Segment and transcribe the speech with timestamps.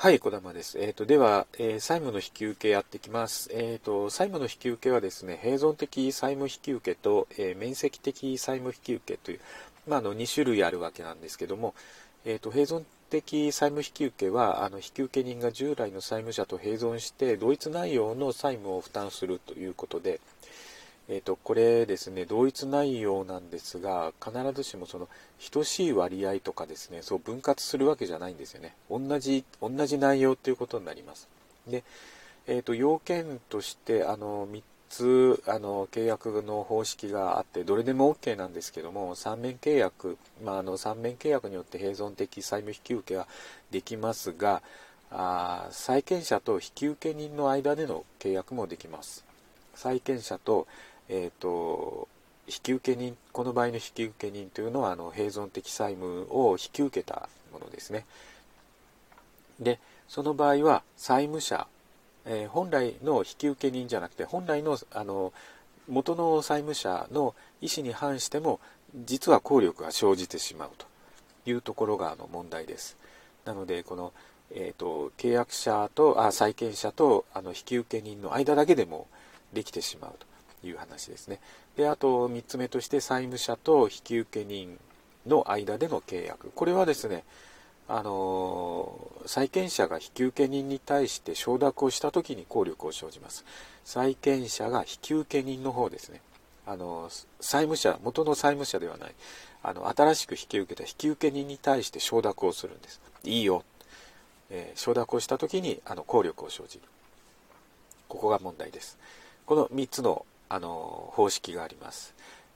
[0.00, 0.78] はい、小玉です。
[0.78, 3.50] えっ、ー、と、では、えー、債務の引き受けやってきます。
[3.52, 9.40] えっ、ー、と、債務の引き受けはですね、併存的債務引き受けと、え面積的債務引き受けという、
[9.88, 11.74] まあ、あの、2種類あるわけなんですけども、
[12.24, 20.20] えっ、と、併存的債務引き受けは、あの、引受人が従来の債務者と併存して、同一内容の債務を負担するということで、
[21.10, 25.08] えーと、これですね同一内容なんですが必ずしもその
[25.50, 28.74] 等しい割合とかですねそう分割するわけじゃないんですよね。
[28.90, 31.28] 同じ同じ内容ということになります。
[31.66, 31.82] で、
[32.46, 43.26] えーと、要件としてあの3つあの契約の方式があってどれでも OK なんですけども3面契約、まあ、あの3面契約によって併存的債務引き受けは
[43.70, 44.62] できますが
[45.10, 49.24] あ債権者と引き受け人の間での契約もできます。
[49.74, 50.66] 債権者と
[51.08, 52.08] えーと、
[52.46, 58.06] 引受人この場合の引受人というのはあの併存的債務を引き受けたものですね。
[59.60, 61.66] でその場合は債務者、
[62.24, 65.32] えー、本来の引受人じゃなくて本来のあの
[65.88, 68.60] 元の債務者の意思に反しても
[68.94, 70.86] 実は効力が生じてしまうと
[71.50, 72.96] いうところがあの問題です。
[73.44, 74.12] なのでこの、
[74.50, 79.06] えーと、契約者とあ債権者とあの引受人の間だけでも
[79.54, 80.27] できてしまうと。
[80.64, 81.40] いう話ですね。
[81.76, 84.78] で、あと3つ目として債務者と引受人
[85.26, 86.50] の間での契約。
[86.54, 87.24] これはですね、
[87.90, 93.44] あの債権者が引受人に対して承諾をした時に効力を生じます。
[93.84, 96.20] 債権者が引受人の方ですね。
[96.66, 97.08] あの
[97.40, 99.14] 債務者、元の債務者ではない、
[99.62, 103.00] あの新しく引き受けた引受人に対して承諾をするんです。
[103.24, 103.64] いいよ。
[104.50, 106.82] えー、承諾をした時にあの効力を生じる。
[108.08, 108.98] ここが問題です。
[109.46, 112.14] この3つのあの方式があります。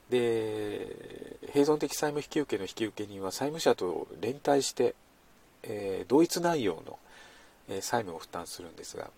[0.09, 4.95] で併存的債務引き受けの引き受け人は債務者と連帯して、
[5.63, 6.99] えー、同一内容の、
[7.69, 9.09] えー、債務を負担するんですが、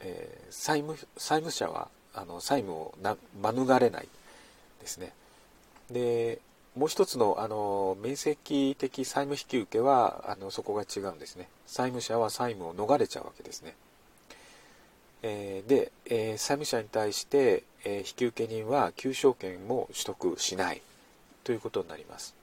[0.00, 4.08] えー、債務債務者はあの債務をな免れない
[4.80, 5.12] ですね。
[5.90, 6.40] で
[6.76, 11.48] もう一つのあの面積的債務引き受けはあのそこが違うんですね。
[11.66, 13.74] 債務者は債務を逃れちゃうわけですね。
[15.22, 20.82] えー、で、えー、債務者に対して、え、引受人は求償権も取得しない
[21.44, 22.34] ということになります。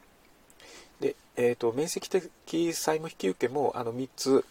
[0.99, 4.45] で、えーと、面積的債務引受もあの3つ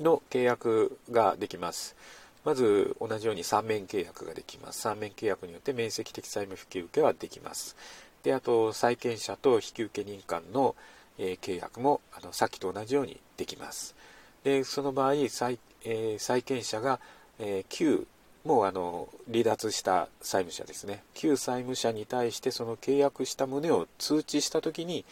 [0.00, 1.96] の契約ができます。
[2.44, 4.86] まず同じように3面契約ができます。
[4.88, 7.76] 3面契約によって面積的債務引受はできます。
[8.22, 10.74] で、あと債権者と引受人間の、
[11.18, 13.94] えー、契約もあのさっきと同じようにできます。
[14.42, 17.00] で、その場合債えー、債権者が、
[17.38, 18.06] えー、旧
[18.44, 21.02] もうあの離脱した債務者ですね。
[21.14, 25.04] 旧債務者に対してその契約した旨を通知した時に、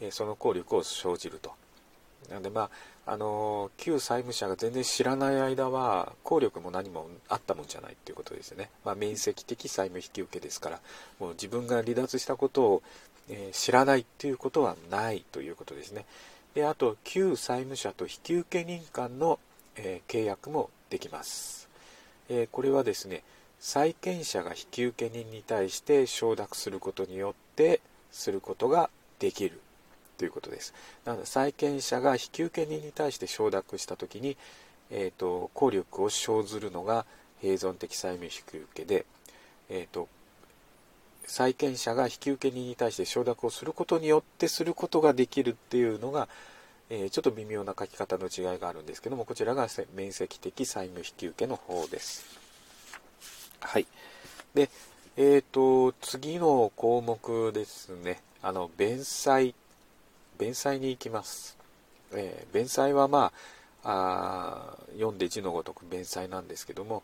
[0.00, 1.52] え、その効力を生じると。
[2.30, 2.70] なのでまあ
[3.12, 10.80] あの旧債務者が全然知らない間は効力も何もあったもんじゃないっていうことですね、まあ、面積的債務引き受けですから
[11.18, 12.82] もう自分が離脱したことを、
[13.28, 16.06] え、知らないっていうことはないということですね。
[16.54, 19.38] であと旧債務者と引受人間の
[19.76, 21.68] えー、契約もできます、
[22.28, 23.22] えー、これはですね
[23.60, 28.88] 債権者が引受人に対して承諾することによってすることが
[29.18, 29.60] できる。
[30.16, 30.74] ということです。
[31.06, 34.36] なので債権者が引受人に対して承諾した時に、
[34.90, 37.06] えーと、効力を生ずるのが
[37.42, 39.06] 併存的債務引受で、
[39.70, 40.08] えーと
[41.26, 46.28] 債権者が引受人に対して承諾をすることによってすることができるっていうのが
[46.90, 52.24] えー、ちょっと微妙な書き方の違いがあるんですけども、こちらが面積的債務引受の方です。
[53.60, 53.86] はい。
[54.54, 54.68] で、
[55.16, 58.20] えっ、ー、と、次の項目ですね。
[58.42, 59.54] あの、弁済、
[60.36, 61.56] 弁済に行きます。
[62.12, 63.32] えー、弁済はまあ
[63.82, 67.02] あ、読んで字のごとく弁済なんですけども、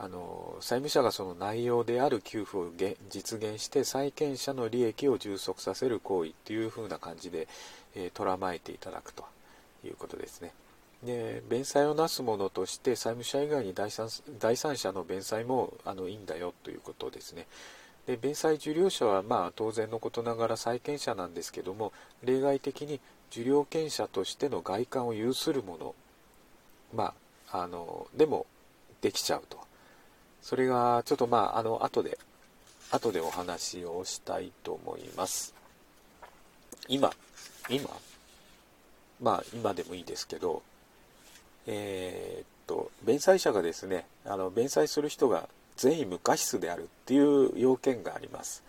[0.00, 2.70] あの債務者がその内容である給付を
[3.10, 7.48] 実現して債権者の利益を充足させる行為っていう風な感じで、
[7.96, 9.24] えー、捉まえていただくと
[9.84, 10.52] いうことですね。
[11.04, 14.08] で弁済をなすものとして債務者以外に第三
[14.40, 17.46] 第三者の弁済もあのいいんだよということですね。
[18.06, 21.92] で弁済受領者はまあ当然のことながら債権者なんですけども
[22.24, 25.94] 例外的に受領権者としての外観を有するもの
[26.94, 27.14] ま
[27.50, 28.46] ああのでも
[29.00, 29.67] できちゃうと
[30.42, 32.18] それがちょっとまああの後で
[32.90, 35.54] 後でお話をしたいと思います。
[36.88, 37.12] 今
[37.68, 37.90] 今
[39.20, 40.62] まあ今でもいいですけど
[41.66, 48.62] えー、っと弁済者がですねあの弁済する人が全員無過失であるっていう要件があります。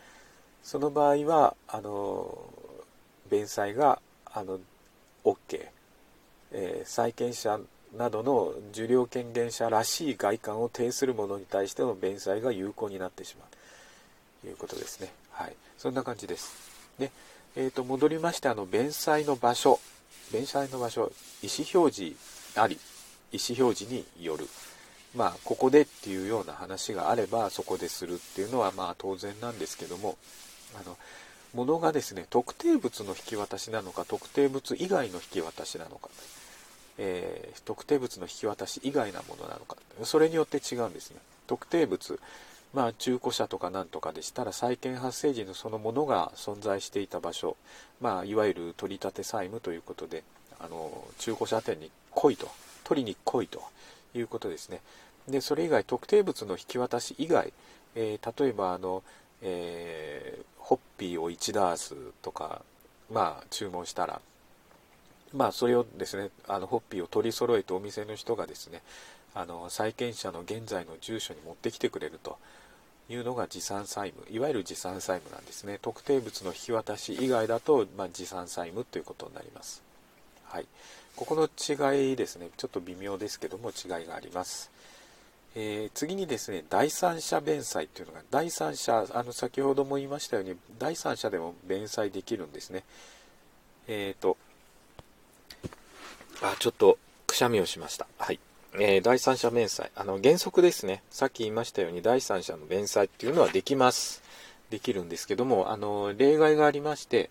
[0.64, 2.38] その場合はあの
[3.30, 4.60] 弁済があの
[5.24, 5.68] OK、
[6.52, 7.60] えー、債権者
[7.98, 13.48] などの受領権限者らしい外観を呈するものに対しての弁済が有効になってしまう。
[14.42, 15.12] ということですね。
[15.32, 16.54] はい、そんな感じです。
[17.00, 17.12] で、
[17.56, 19.80] えー、と戻りましてあの弁済の場所。
[20.32, 22.16] 弁済の場所意思表示
[22.56, 22.78] あり
[23.32, 24.48] 意思表示による。
[25.16, 30.18] まあここでっていうような話があればそこでするっていうのはまあ当然なんですけども
[30.80, 30.98] あの
[31.56, 36.10] 物がですね特定物の引き渡しなのか特定物以外の引き渡しなのか、
[37.00, 39.78] えー、特定物の引き渡し以外なものなのか。
[40.04, 41.18] それによって違うんですね。
[41.48, 42.20] 特定物
[42.74, 47.58] まあ中古車とかなんとかでしたら債権発生時のそのものが存在していた場所
[48.00, 50.24] まあいわゆる取り立て債務ということで
[50.60, 52.48] あの中古車店に来いと
[52.84, 53.64] 取りに来いと
[54.14, 54.82] いうことですね。
[55.28, 57.54] でそれ以外特定物の引き渡し以外、
[57.96, 59.04] えー、例えばあの、
[59.42, 62.62] えー、ホッピーを1ダースとか、
[63.12, 64.22] まあ、注文したら、
[65.34, 68.82] まあ、それをですね、あの、ホッピーを取り揃えてお店の人がですね、
[69.36, 72.38] あの、債権者の現在の住所に持ってきてくれると
[73.10, 75.80] いうのが持参債務、いわゆる持参債務なんですね。
[75.82, 79.84] 特定物の引き渡し以外だと、まあ、持参債務ということになります。
[80.46, 80.66] はい。
[81.16, 84.72] ここの違いですね、ちょっと微妙ですけども違いがあります。
[85.56, 92.84] えー、次にですね、第三者弁済っていうのが、第三者、あの、先ほども言いましたように、第三者でも弁済できるんですね。
[93.88, 94.38] えっ、ー、と、
[96.42, 96.98] あ、ちょっと、
[97.28, 98.08] くしゃみをしました。
[98.18, 98.40] はい。
[98.76, 99.92] えー、第三者弁済。
[99.96, 101.04] あの、原則ですね。
[101.10, 104.24] さっき言いましたように、第三者の弁済っていうのはできます。
[104.70, 107.30] できるんですけども、あの、例外がありまして、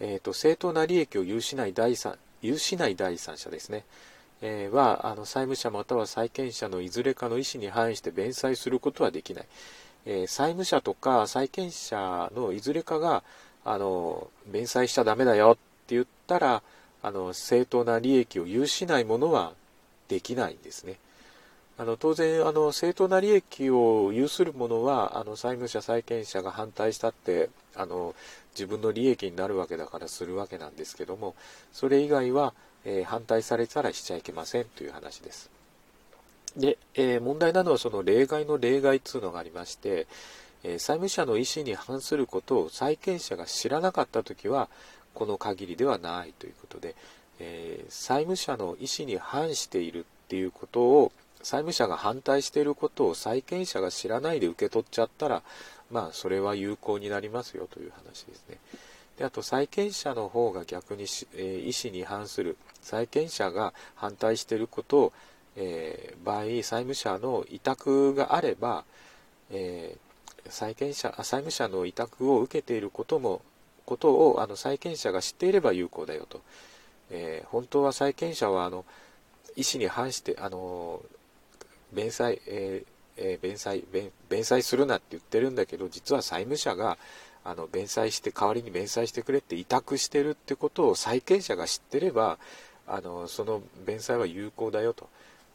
[0.00, 3.84] えっ、と、正当な利益を有しない第三、有しない第三者ですね。
[4.42, 9.46] えはあの債務者または債権者のいずれかの意思に反して弁済することはできない、
[10.04, 13.22] えー、債務者とか債権者のいずれかが
[13.64, 15.54] あの弁済しちゃダメだよっ
[15.86, 16.62] て言ったら
[17.02, 19.52] あの正当な利益を有しないものは
[20.08, 20.96] できないんですね。
[21.78, 28.14] あの当然あの正当な利益を有するものはあの債務者債権者が反対したってあの
[28.54, 31.34] 自分の利益になるわけだからするわけなんですけども
[31.72, 32.52] それ以外は
[32.84, 35.50] えー、反対されたらしちゃいけませんという話です。
[36.56, 40.06] で、えー、問題なのはその例外の例外というのがありまして、
[40.64, 44.68] えー、債務者の意思に反することを債権者が知らなかった時は
[45.14, 46.94] この限りではないということで、
[47.38, 51.12] え債務者の意思に反しているっていうことを
[51.42, 55.42] 債務者が反対していることを債権者が知らないで受け取っちゃったら
[55.90, 58.58] まあそれは有効になりますよという話ですね。
[59.18, 61.04] であと債権者の方が逆に、
[61.36, 65.12] え意思に反する債権者が反対していることを、
[65.56, 68.84] えー、場合債務者の委託があれば、
[69.50, 73.42] えー、債権者債務者の委託を受けていることも
[73.84, 76.40] ことをあの債権者が知っていれば有効だよと、
[77.10, 78.84] えー、本当は債権者はあの
[79.56, 81.02] 意思に反してあの
[81.92, 82.84] 弁済、え
[83.16, 86.96] え弁済弁弁済するなって言ってるんだけど実は債務者が
[87.44, 92.38] あの弁済して代わりに弁済してくれって委託してるってことを債権者が知ってれば
[92.86, 95.08] あのその弁済は有効だよと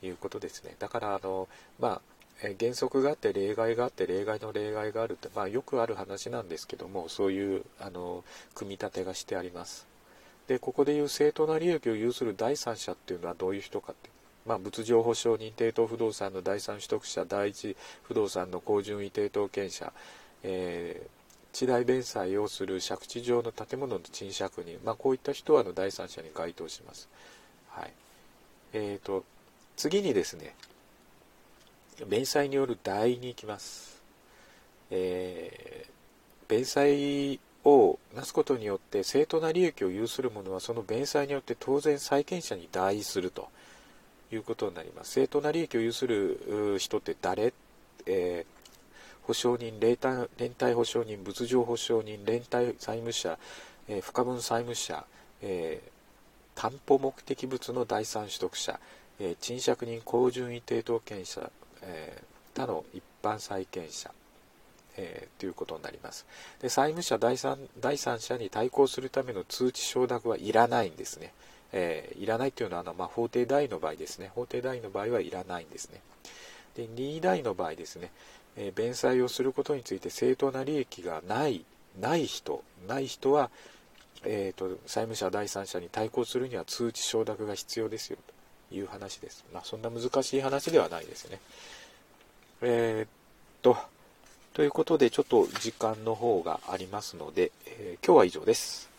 [0.03, 0.75] いうことですね。
[0.79, 1.47] だからあの、
[1.79, 2.01] まあ、
[2.43, 8.23] え原則があって例外があって例外の例外があるって、まあ、よくある話なんですけどもそういうあの
[8.53, 9.87] 組み立てがしてあります
[10.47, 14.09] でここでいう正当な利益を有する第三者っていうのはどういう人かって
[14.45, 19.91] まあ、物情保証人抵当不動産の第三取得者第一不動産の高順位抵当権者、
[20.43, 21.17] えー
[21.57, 27.09] 地代弁済をする借地上の建物の賃借人、まあ、こういった人はの第三者に該当します。
[27.69, 27.93] はい
[28.73, 29.23] えーと、
[29.75, 30.53] 次にですね、
[32.05, 34.01] 弁済による代に行きます。
[34.91, 43.49] えー、弁済をなすことによって正当な利益を有する者はその弁済によって当然債権者に代すると
[44.31, 45.11] いうことになります。
[45.11, 47.53] 正当な利益を有する人って誰、
[48.05, 48.57] えー
[49.27, 49.97] 保証人、連
[50.61, 53.37] 帯保証人、物情保証人、連帯債務者、
[53.89, 55.03] えー、不可分債務者、
[55.41, 58.79] えー、担保目的物の第三取得者、
[59.19, 61.51] えー、賃借人、高順位抵当権者、
[61.81, 62.21] え
[62.53, 64.11] 他の一般債権者、
[64.97, 66.25] えー、ということになります。
[66.59, 71.33] で債務者第三第三者に対抗するための通知承諾はいらないんですね。
[71.71, 74.31] えー、いらないというのはあの、まあ、法定代の場合ですね。
[74.33, 76.01] 法定代の場合はいらないんですね。
[76.75, 78.11] で任意代の場合ですね、
[78.55, 81.65] え弁済をすることについて正当な利益がない
[81.99, 83.49] ない人ない人は、
[84.23, 88.36] えーと、債務者第三者に対抗するには通知承諾が必要ですよと
[88.71, 89.45] いう話です。
[89.53, 91.39] まあ、そんな難しい話ではないですね。
[92.61, 93.09] えー、っ
[93.61, 93.77] と、
[94.53, 98.89] ということでちょっと時間の方がありますので、えー、今日は以上です。